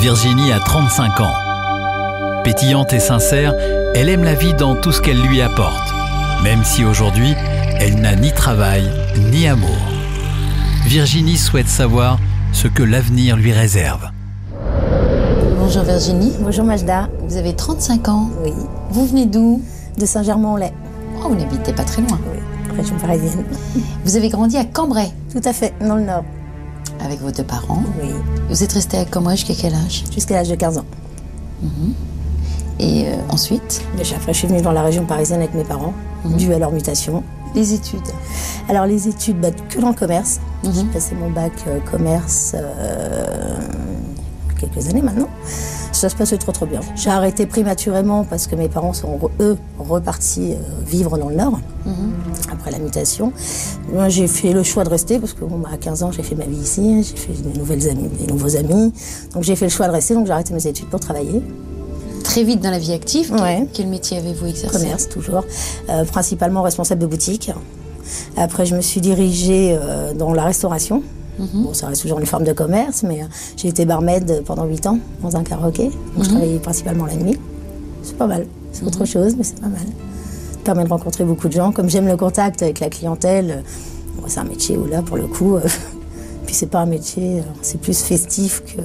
[0.00, 1.32] Virginie a 35 ans.
[2.44, 3.54] Pétillante et sincère,
[3.94, 5.94] elle aime la vie dans tout ce qu'elle lui apporte,
[6.42, 7.34] même si aujourd'hui,
[7.80, 8.90] elle n'a ni travail
[9.30, 9.68] ni amour.
[10.86, 12.18] Virginie souhaite savoir
[12.52, 14.10] ce que l'avenir lui réserve.
[15.58, 16.32] Bonjour Virginie.
[16.40, 17.08] Bonjour Majda.
[17.28, 18.30] Vous avez 35 ans.
[18.44, 18.52] Oui.
[18.90, 19.62] Vous venez d'où?
[19.98, 20.72] De Saint-Germain-en-Laye.
[21.18, 22.18] Oh, vous n'habitez pas très loin.
[22.32, 23.44] Oui, région parisienne.
[24.04, 26.24] Vous avez grandi à Cambrai Tout à fait, dans le Nord.
[27.04, 27.82] avec vos deux parents.
[28.02, 28.08] Oui.
[28.48, 30.04] Vous êtes resté à Cambrai jusqu'à quel âge?
[30.12, 30.84] Jusqu'à l'âge de 15 ans.
[32.78, 35.94] Et euh, ensuite Mais après, je suis venue dans la région parisienne avec mes parents,
[36.24, 37.22] dû à leur mutation.
[37.54, 38.00] Les études.
[38.68, 40.40] Alors, les études, bah, que dans le commerce.
[40.64, 40.72] Mhm.
[40.72, 43.58] J'ai passé mon bac euh, commerce euh,
[44.58, 45.28] quelques années maintenant.
[45.92, 46.80] Ça se passait trop trop bien.
[46.96, 50.54] J'ai arrêté prématurément parce que mes parents sont, eux, repartis
[50.86, 51.60] vivre dans le Nord
[52.50, 53.32] après la mutation.
[53.92, 56.22] Moi, j'ai fait le choix de rester parce que bon, bah, à 15 ans, j'ai
[56.22, 58.92] fait ma vie ici, j'ai fait des nouvelles amies, des nouveaux amis.
[59.34, 61.42] Donc j'ai fait le choix de rester, donc j'ai arrêté mes études pour travailler.
[62.32, 63.28] Très vite dans la vie active.
[63.30, 63.66] Quel- Ouais.
[63.72, 65.44] Quel métier avez-vous exercé commerce toujours,
[65.90, 67.50] euh, principalement responsable de boutique.
[68.36, 71.02] Après, je me suis dirigée euh, dans la restauration.
[71.38, 74.86] Bon, ça reste toujours une forme de commerce, mais euh, j'ai été barmaid pendant 8
[74.86, 75.84] ans dans un karaoké.
[76.14, 77.38] Donc, je travaillais principalement la nuit.
[78.02, 78.46] C'est pas mal.
[78.72, 79.80] C'est autre chose, mais c'est pas mal.
[80.52, 81.70] Ça permet de rencontrer beaucoup de gens.
[81.72, 83.62] Comme j'aime le contact avec la clientèle,
[84.16, 85.56] bon, c'est un métier où là, pour le coup,
[86.46, 88.80] puis c'est pas un métier, c'est plus festif que,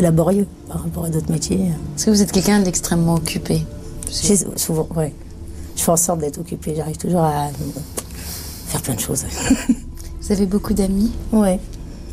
[0.00, 1.72] laborieux par rapport à d'autres métiers.
[1.96, 3.62] Est-ce que vous êtes quelqu'un d'extrêmement occupé
[4.56, 5.12] souvent, ouais.
[5.76, 6.74] Je fais en sorte d'être occupée.
[6.76, 7.48] J'arrive toujours à
[8.66, 9.24] faire plein de choses.
[10.20, 11.12] Vous avez beaucoup d'amis?
[11.32, 11.60] Ouais.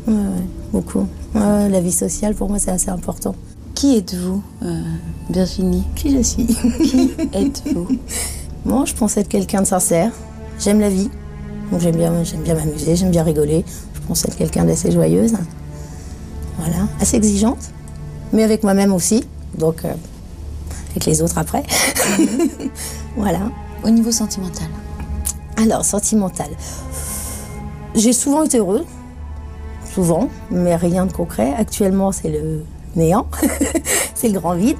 [0.06, 1.06] ouais, ouais, beaucoup.
[1.34, 3.34] Ouais, la vie sociale, pour moi, c'est assez important.
[3.74, 4.80] Qui êtes-vous, euh,
[5.28, 5.84] Virginie?
[5.94, 6.46] Qui je suis?
[6.46, 7.88] Qui êtes-vous?
[8.64, 10.12] Moi, je pense être quelqu'un de sincère.
[10.58, 11.10] J'aime la vie.
[11.70, 13.64] Donc j'aime bien, j'aime bien m'amuser, j'aime bien rigoler.
[13.94, 15.34] Je pense être quelqu'un d'assez joyeuse.
[16.58, 17.58] Voilà, assez exigeante,
[18.32, 19.24] mais avec moi-même aussi.
[19.56, 19.92] Donc euh,
[20.90, 21.62] avec les autres après.
[23.16, 23.50] voilà.
[23.84, 24.68] Au niveau sentimental
[25.56, 26.48] Alors, sentimental.
[27.94, 28.84] J'ai souvent été heureux,
[29.94, 31.54] souvent, mais rien de concret.
[31.56, 32.64] Actuellement, c'est le
[32.96, 33.26] néant,
[34.14, 34.76] c'est le grand vide.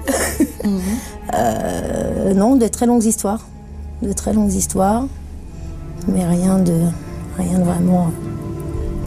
[1.34, 3.46] Euh, non, de très longues histoires,
[4.02, 5.06] de très longues histoires,
[6.08, 6.80] mais rien de,
[7.38, 8.10] rien de vraiment.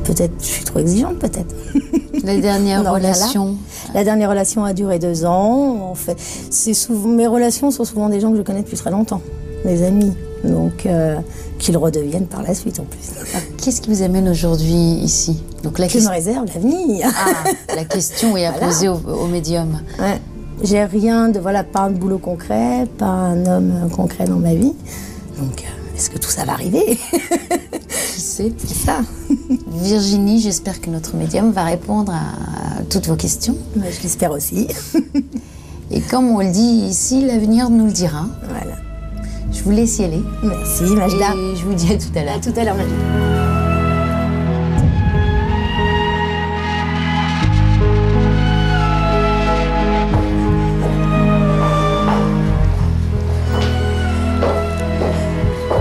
[0.03, 1.53] Peut-être, je suis trop exigeante, peut-être.
[2.24, 3.56] La dernière relation
[3.94, 5.90] La dernière relation a duré deux ans.
[5.92, 6.18] En fait,
[6.50, 9.22] c'est souvent, mes relations sont souvent des gens que je connais depuis très longtemps,
[9.66, 11.16] des amis, donc euh,
[11.59, 13.12] qu'ils redeviennent par la suite en plus.
[13.18, 15.42] Alors, Qu'est-ce qui vous amène aujourd'hui ici?
[15.64, 18.68] Donc la, Que me réserve l'avenir Ah, la question est à Voilà.
[18.68, 19.80] poser au, au médium.
[20.00, 20.20] Ouais.
[20.64, 24.74] J'ai rien de voilà, pas un boulot concret, pas un homme concret dans ma vie.
[25.38, 26.97] Donc, euh, est-ce que tout ça va arriver?
[28.19, 29.00] C'est ça.
[29.72, 33.56] Virginie, j'espère que notre médium va répondre à toutes vos questions.
[33.75, 34.68] Bah, je l'espère aussi.
[35.91, 38.25] Et comme on le dit ici, l'avenir nous le dira.
[38.47, 38.75] voilà.
[39.52, 40.22] Je vous laisse y aller.
[40.44, 41.34] Merci, Majda.
[41.34, 42.35] Et je vous dis à tout à l'heure.
[42.35, 43.40] À tout à l'heure, Majda.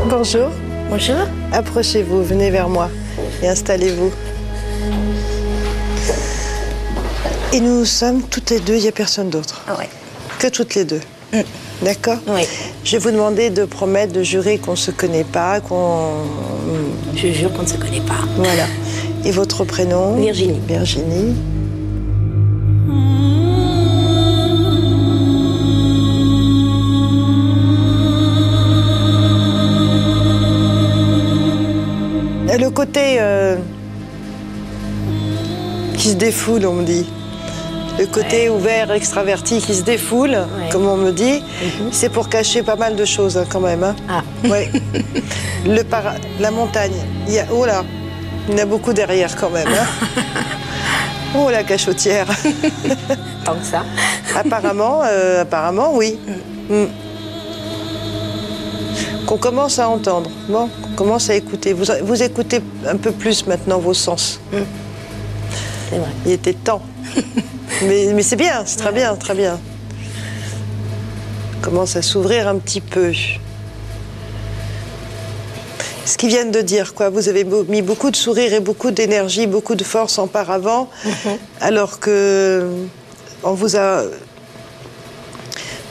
[0.09, 0.51] Bonjour,
[0.91, 1.17] Bonjour.
[1.53, 2.89] approchez-vous, venez vers moi
[3.43, 4.11] et installez-vous.
[7.53, 9.65] Et nous sommes toutes les deux, il n'y a personne d'autre.
[9.69, 9.89] Ah ouais.
[10.39, 11.01] Que toutes les deux.
[11.83, 12.43] D'accord Oui.
[12.85, 16.25] Je vais vous demander de promettre, de jurer qu'on ne se connaît pas, qu'on.
[17.15, 18.25] Je jure qu'on ne se connaît pas.
[18.37, 18.65] Voilà.
[19.27, 20.17] Et votre prénom?
[20.17, 20.61] Virginie.
[20.67, 21.37] Virginie.
[36.19, 37.07] Défoule, on me dit.
[37.99, 40.37] Le côté ouvert, extraverti qui se défoule,
[40.71, 41.43] comme on me dit,
[41.91, 43.83] c'est pour cacher pas mal de choses hein, quand même.
[43.83, 43.97] hein.
[44.09, 44.23] Ah.
[44.49, 44.71] Ouais.
[45.67, 46.93] Le para- la montagne.
[47.27, 47.83] Il y a, oh là,
[48.49, 49.67] il y en a beaucoup derrière quand même.
[49.69, 49.87] hein.
[51.37, 52.27] Oh la cachotière.
[53.45, 53.83] Tant que ça.
[54.35, 56.19] apparemment, euh, apparemment, oui.
[56.71, 56.85] Mm.
[59.27, 60.31] Qu'on commence à entendre.
[60.49, 61.75] Bon, qu'on commence à écouter.
[61.75, 64.41] Vous, vous écoutez un peu plus maintenant vos sens.
[65.89, 66.09] C'est vrai.
[66.27, 66.83] Il était temps.
[67.83, 69.59] mais mais c'est bien, c'est très bien, très bien.
[71.63, 73.13] Commence à s'ouvrir un petit peu.
[76.05, 77.11] ce qu'ils viennent de dire, quoi.
[77.11, 81.39] Vous avez mis beaucoup de sourire et beaucoup d'énergie, beaucoup de force en paravent, mhm.
[81.61, 82.67] alors que
[83.43, 84.05] on vous a.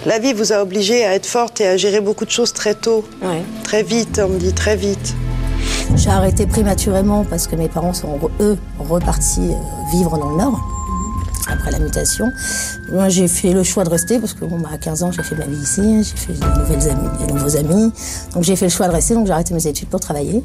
[0.05, 2.75] La vie vous a obligé à être forte et à gérer beaucoup de choses très
[2.75, 3.03] tôt.
[3.63, 5.15] Très vite, on me dit très vite.
[5.95, 10.59] J'ai arrêté prématurément parce que mes parents sont, eux, repartis euh, vivre dans le Nord
[11.49, 12.31] après la mutation.
[12.91, 15.23] Moi, j'ai fait le choix de rester parce que bon, bah, à 15 ans, j'ai
[15.23, 17.91] fait ma vie ici, j'ai fait de nouvelles amies, des nouveaux amis.
[18.33, 20.43] Donc j'ai fait le choix de rester, donc j'ai arrêté mes études pour travailler.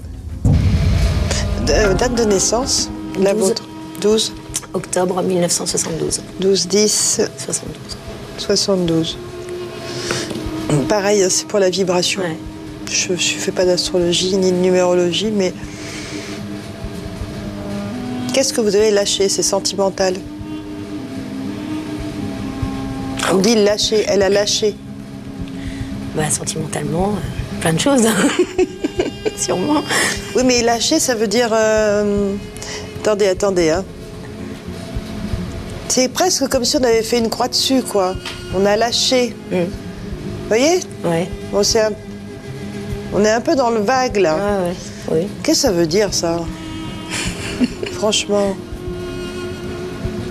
[1.68, 3.62] Euh, date de naissance, la vôtre?
[4.00, 4.32] 12
[4.74, 6.22] Octobre 1972.
[6.40, 7.76] 12, 10 72.
[8.38, 9.18] 72.
[10.88, 12.22] Pareil, hein, c'est pour la vibration.
[12.90, 15.52] Je ne fais pas d'astrologie ni de numérologie, mais
[18.32, 20.14] qu'est-ce que vous avez lâché C'est sentimental.
[23.32, 24.74] On dit lâcher, elle a lâché.
[26.14, 28.02] Bah, sentimentalement, euh, plein de choses.
[29.36, 29.82] Sûrement.
[30.36, 31.48] Oui, mais lâcher, ça veut dire.
[31.52, 32.34] Euh,
[33.00, 33.70] attendez, attendez.
[33.70, 33.84] Hein.
[35.88, 38.14] C'est presque comme si on avait fait une croix dessus, quoi.
[38.54, 39.34] On a lâché.
[39.50, 39.56] Mm.
[39.56, 40.80] Vous voyez?
[41.04, 41.28] Ouais.
[41.50, 42.11] Bon, un...
[43.14, 44.38] On est un peu dans le vague, là.
[44.40, 44.74] Ah, ouais.
[45.10, 45.26] Oui.
[45.42, 46.40] Qu'est-ce que ça veut dire, ça
[47.92, 48.56] Franchement.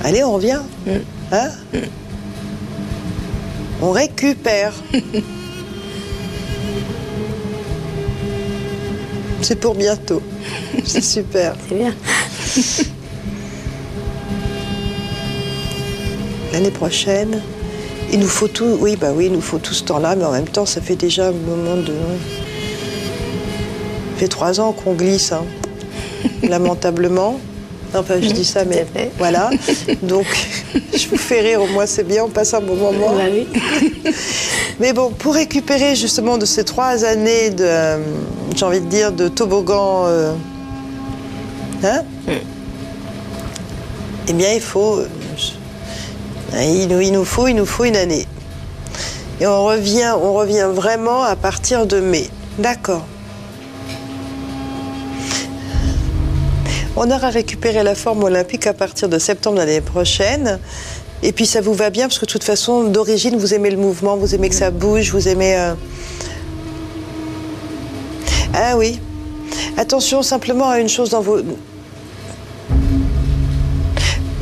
[0.04, 0.62] Allez, on revient.
[0.86, 0.92] Mm.
[1.32, 1.78] Hein mm.
[3.84, 4.74] On récupère.
[9.42, 10.22] C'est pour bientôt.
[10.86, 11.56] C'est super.
[11.68, 11.94] C'est bien.
[16.54, 17.42] L'année prochaine,
[18.12, 18.78] il nous faut tout.
[18.80, 20.96] Oui, bah oui, il nous faut tout ce temps-là, mais en même temps, ça fait
[20.96, 21.94] déjà un moment de.
[24.22, 25.46] Fait trois ans qu'on glisse, hein.
[26.44, 27.40] lamentablement.
[27.96, 28.86] Enfin, je dis ça, mais
[29.18, 29.50] voilà.
[30.04, 30.28] Donc,
[30.94, 33.16] je vous fais rire, au moins c'est bien, on passe un bon moment.
[33.16, 33.48] Bah oui.
[34.80, 37.98] mais bon, pour récupérer justement de ces trois années de, euh,
[38.56, 40.34] j'ai envie de dire, de toboggan, euh,
[41.84, 42.32] hein mm.
[44.28, 45.08] Eh bien, il faut, euh,
[46.62, 48.28] il nous, il nous faut, il nous faut une année.
[49.40, 52.30] Et on revient, on revient vraiment à partir de mai.
[52.60, 53.04] D'accord.
[57.04, 60.60] On aura récupéré la forme olympique à partir de septembre l'année prochaine.
[61.24, 63.78] Et puis ça vous va bien parce que de toute façon, d'origine, vous aimez le
[63.78, 65.58] mouvement, vous aimez que ça bouge, vous aimez.
[65.58, 65.74] Euh,
[68.54, 69.00] ah oui.
[69.78, 71.40] Attention simplement à une chose dans vos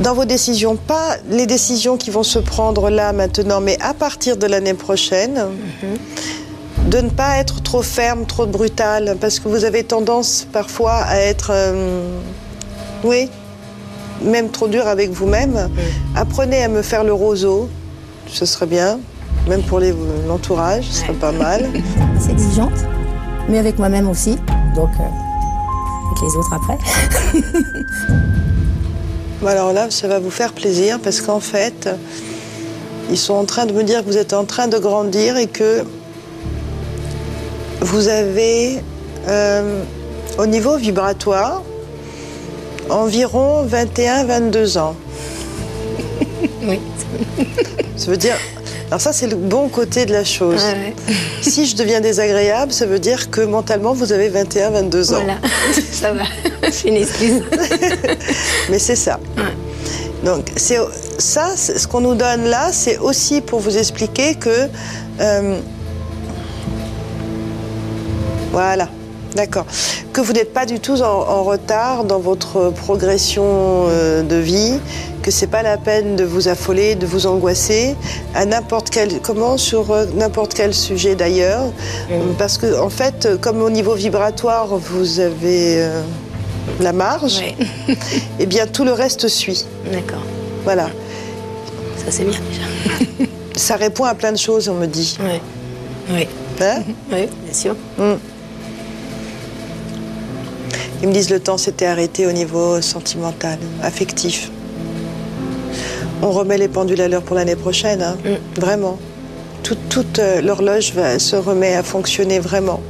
[0.00, 4.36] dans vos décisions, pas les décisions qui vont se prendre là maintenant, mais à partir
[4.36, 5.46] de l'année prochaine,
[6.88, 11.20] de ne pas être trop ferme, trop brutale, parce que vous avez tendance parfois à
[11.20, 12.18] être euh,
[13.04, 13.28] oui,
[14.22, 15.68] même trop dur avec vous-même.
[16.14, 17.68] Apprenez à me faire le roseau,
[18.26, 19.00] ce serait bien.
[19.48, 19.80] Même pour
[20.28, 21.66] l'entourage, ce serait pas mal.
[22.20, 22.84] C'est exigeante,
[23.48, 24.36] mais avec moi-même aussi.
[24.74, 26.78] Donc, euh, avec les autres après.
[29.46, 31.88] alors là, ça va vous faire plaisir parce qu'en fait,
[33.10, 35.46] ils sont en train de me dire que vous êtes en train de grandir et
[35.46, 35.84] que
[37.80, 38.82] vous avez,
[39.26, 39.82] euh,
[40.38, 41.62] au niveau vibratoire,
[42.90, 44.96] environ 21-22 ans.
[46.62, 46.80] oui.
[47.96, 48.36] Ça veut dire.
[48.88, 50.64] Alors, ça, c'est le bon côté de la chose.
[51.42, 55.20] Si je deviens désagréable, ça veut dire que mentalement, vous avez 21-22 ans.
[55.20, 55.38] Voilà,
[55.92, 56.24] ça va.
[56.70, 57.42] C'est une excuse.
[58.68, 59.18] Mais c'est ça.
[60.22, 60.78] Donc, c'est
[61.18, 64.68] ça, ce qu'on nous donne là, c'est aussi pour vous expliquer que.
[65.20, 65.58] Euh,
[68.52, 68.88] voilà.
[69.34, 69.66] D'accord.
[70.12, 74.78] Que vous n'êtes pas du tout en, retard dans votre progression euh, de vie,
[75.22, 77.94] que c'est pas la peine de vous affoler, de vous angoisser
[78.34, 81.72] à n'importe quel comment sur euh, n'importe quel sujet d'ailleurs,
[82.38, 86.02] parce que en fait, comme au niveau vibratoire vous avez euh,
[86.80, 87.54] la marge, et
[88.40, 89.64] eh bien tout le reste suit.
[89.92, 90.22] D'accord.
[90.64, 90.90] Voilà.
[91.96, 93.28] Ça c'est bien déjà.
[93.56, 95.18] Ça répond à plein de choses, on me dit.
[95.20, 95.40] Oui.
[96.12, 96.26] Oui.
[96.60, 96.82] Hein?
[97.12, 97.76] Oui, bien sûr.
[97.98, 98.18] Hum.
[101.02, 104.50] Ils me disent le temps s'était arrêté au niveau sentimental, affectif.
[106.22, 108.16] On remet les pendules à l'heure pour l'année prochaine, hein.
[108.24, 108.60] mm.
[108.60, 108.98] vraiment.
[109.62, 112.80] Toute, euh, l'horloge se remet à fonctionner vraiment.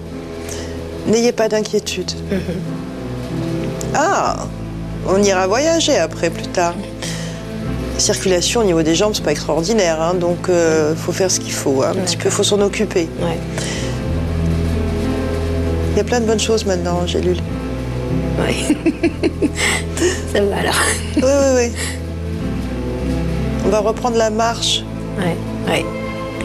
[1.06, 2.10] N'ayez pas d'inquiétude.
[2.10, 2.80] Mm-hmm.
[3.94, 4.46] Ah,
[5.06, 6.74] on ira voyager après, plus tard.
[7.98, 11.38] circulation au niveau des jambes, c'est pas extraordinaire, hein, donc il euh, faut faire ce
[11.38, 11.82] qu'il faut.
[11.82, 11.92] Hein.
[11.92, 13.08] Un petit peu, faut s'en occuper.
[15.92, 17.36] Il y a plein de bonnes choses maintenant, lu.
[18.38, 18.76] Oui.
[20.32, 20.80] Ça va alors.
[21.16, 21.72] Oui, oui, oui.
[23.66, 24.82] On va reprendre la marche.
[25.18, 25.32] Oui,
[25.68, 25.84] oui.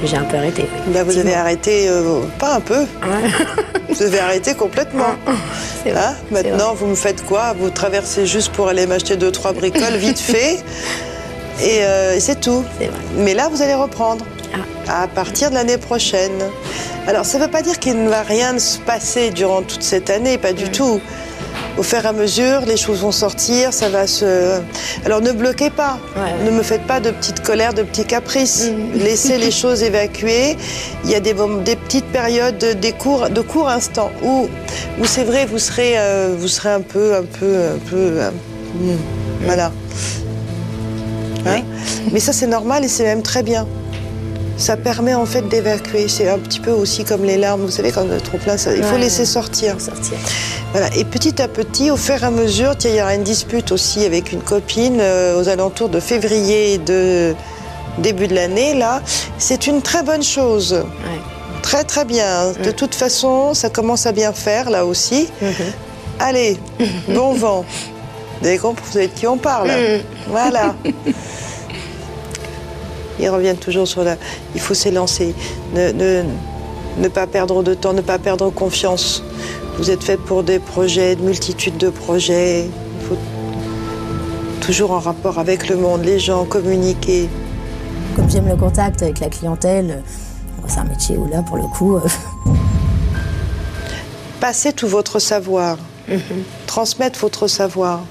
[0.04, 0.66] j'ai un peu arrêté.
[0.88, 2.86] Bah, vous avez arrêté, euh, pas un peu.
[3.90, 5.16] vous avez arrêté complètement.
[5.88, 6.16] Hein?
[6.32, 7.54] Maintenant, vous me faites quoi?
[7.60, 10.64] Vous traversez juste pour aller m'acheter deux, trois bricoles, vite fait.
[11.62, 12.64] Et, euh, c'est tout.
[13.18, 14.26] Mais là, vous allez reprendre.
[14.88, 15.04] Ah.
[15.04, 16.44] À partir de l'année prochaine.
[17.08, 20.10] Alors, ça ne veut pas dire qu'il ne va rien se passer durant toute cette
[20.10, 20.72] année, pas du mm.
[20.72, 21.00] tout
[21.78, 24.60] au fur et à mesure, les choses vont sortir, ça va se.
[25.06, 25.98] Alors ne bloquez pas,
[26.46, 28.70] ne me faites pas de petites colères, de petits caprices.
[28.70, 29.00] Mm.
[29.04, 30.56] Laissez les choses évacuer.
[31.04, 34.48] Il y a des, des petites périodes, des courts, de courts instants où,
[35.00, 37.96] où c'est vrai, vous serez, euh, vous serez un peu, un peu, un peu.
[37.96, 38.32] Euh,
[38.76, 38.98] mm.
[39.44, 39.72] voilà.
[41.48, 41.62] Hein
[42.12, 43.68] Mais ça, c'est normal et c'est même très bien
[44.58, 46.08] ça permet en fait d'évacuer.
[46.08, 48.56] C'est un petit peu aussi comme les larmes, vous savez, quand on est trop plein,
[48.56, 49.80] il faut laisser sortir.
[49.80, 50.18] sortir.
[50.78, 50.94] Voilà.
[50.98, 54.04] Et petit à petit, au fur et à mesure, il y aura une dispute aussi
[54.04, 57.34] avec une copine euh, aux alentours de février de
[58.00, 58.74] début de l'année.
[58.74, 59.02] Là,
[59.38, 60.84] c'est une très bonne chose.
[61.62, 62.52] Très très bien.
[62.62, 65.30] De toute façon, ça commence à bien faire là aussi.
[65.42, 65.54] Mhm.
[66.20, 66.58] Allez,
[67.08, 67.64] bon vent.
[68.42, 69.70] Vous avez compris, de qui on parle.
[69.70, 70.02] Mhm.
[70.28, 70.76] Voilà.
[73.22, 74.18] Ils reviennent toujours sur la.
[74.56, 75.34] Il faut s'élancer.
[75.74, 76.24] Ne,
[76.98, 79.24] ne, pas perdre de temps, ne pas perdre confiance.
[79.78, 82.66] Vous êtes fait pour des projets, de multitudes de projets.
[82.66, 83.18] Il faut
[84.62, 87.30] toujours en rapport avec le monde, les gens, communiquer.
[88.16, 90.02] Comme j'aime le contact avec la clientèle,
[90.68, 91.98] c'est un métier où là, pour le coup.
[91.98, 92.02] Euh,
[94.40, 95.78] Passez tout votre savoir.
[96.08, 96.20] Mhm.
[96.68, 98.02] Transmettre votre savoir.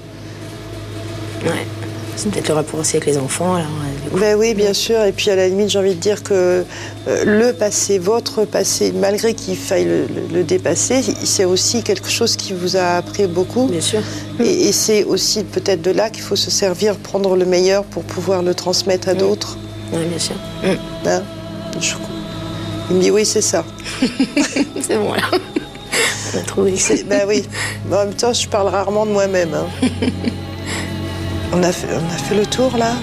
[1.43, 1.84] Ouais.
[2.15, 3.55] C'est peut-être le rapport aussi avec les enfants.
[3.55, 3.67] Alors,
[4.13, 5.03] ben oui, bien sûr.
[5.03, 6.63] Et puis à la limite, j'ai envie de dire que
[7.07, 9.87] euh, le passé, votre passé, malgré qu'il faille
[10.31, 13.67] le, dépasser, c'est aussi quelque chose qui vous a appris beaucoup.
[13.67, 13.99] Bien sûr.
[14.39, 18.43] Et, c'est aussi peut-être de là qu'il faut se servir, prendre le meilleur pour pouvoir
[18.43, 19.17] le transmettre à mm.
[19.17, 19.57] d'autres.
[19.91, 20.35] Oui, bien sûr.
[20.63, 21.07] Mm.
[21.07, 21.23] Hein?
[22.89, 23.65] Il me dit oui, c'est ça.
[24.81, 25.21] c'est bon là.
[26.33, 26.73] On a trouvé.
[27.07, 27.43] Ben oui.
[27.91, 29.53] en même temps, je parle rarement de moi-même.
[29.53, 29.87] Hein.
[31.55, 32.93] on, a fait, on a fait le tour là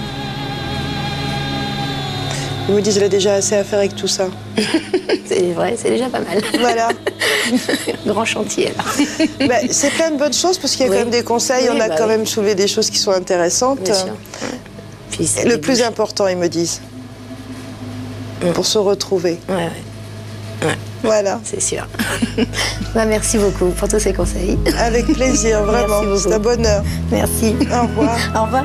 [2.68, 4.28] ils me disent qu'elle a déjà assez à faire avec tout ça.
[5.26, 6.40] c'est vrai, c'est déjà pas mal.
[6.60, 6.88] Voilà.
[8.06, 8.84] Grand chantier, là.
[9.46, 11.68] Ben, c'est plein de bonnes choses parce qu'il y a quand même des conseils.
[11.70, 13.80] on a bah quand même soulevé des choses qui sont intéressantes.
[13.80, 14.14] Bien sûr.
[15.44, 16.80] le plus important, ils me disent.
[18.42, 18.52] Mm.
[18.52, 19.38] Pour se retrouver.
[19.48, 19.68] Ouais,
[20.62, 20.76] ouais.
[21.02, 21.40] Voilà.
[21.44, 21.86] C'est sûr.
[22.94, 24.58] bah, merci beaucoup pour tous ces conseils.
[24.78, 26.02] Avec plaisir, vraiment.
[26.16, 26.82] C'est un bonheur.
[27.10, 27.54] Merci.
[27.72, 28.18] Au revoir.
[28.36, 28.64] Au revoir.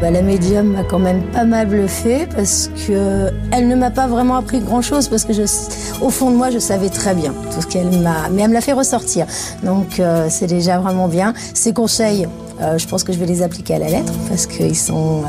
[0.00, 4.06] Bah, la médium m'a quand même pas mal bluffé parce que elle ne m'a pas
[4.06, 5.42] vraiment appris grand chose parce que je,
[6.00, 8.54] au fond de moi, je savais très bien tout ce qu'elle m'a, mais elle me
[8.54, 9.26] l'a fait ressortir.
[9.62, 11.34] Donc euh, c'est déjà vraiment bien.
[11.54, 12.26] Ses conseils,
[12.60, 15.24] euh, je pense que je vais les appliquer à la lettre parce qu'ils sont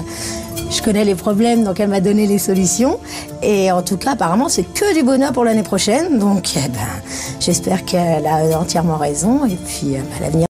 [0.73, 2.99] je connais les problèmes, donc elle m'a donné les solutions.
[3.43, 6.17] Et en tout cas, apparemment, c'est que du bonheur pour l'année prochaine.
[6.17, 6.79] Donc, eh ben,
[7.39, 9.45] j'espère qu'elle a entièrement raison.
[9.45, 10.41] Et puis, euh, à l'avenir.